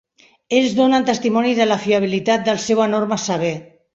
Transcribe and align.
Ells 0.59 0.71
donen 0.79 1.05
testimoni 1.09 1.51
de 1.59 1.67
la 1.69 1.77
fiabilitat 1.85 2.47
del 2.49 2.59
seu 2.65 2.81
enorme 2.89 3.21
saber. 3.29 3.55